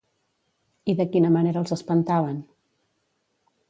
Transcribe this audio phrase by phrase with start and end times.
[0.93, 2.45] I de quina manera els espantaven?